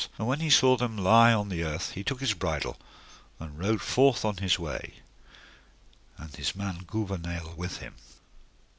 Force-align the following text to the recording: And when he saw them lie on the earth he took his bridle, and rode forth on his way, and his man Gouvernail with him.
And 0.17 0.27
when 0.27 0.39
he 0.39 0.49
saw 0.49 0.77
them 0.77 0.97
lie 0.97 1.31
on 1.31 1.49
the 1.49 1.63
earth 1.63 1.91
he 1.91 2.03
took 2.03 2.21
his 2.21 2.33
bridle, 2.33 2.75
and 3.39 3.59
rode 3.59 3.83
forth 3.83 4.25
on 4.25 4.37
his 4.37 4.57
way, 4.57 4.95
and 6.17 6.35
his 6.35 6.55
man 6.55 6.85
Gouvernail 6.87 7.53
with 7.55 7.77
him. 7.77 7.93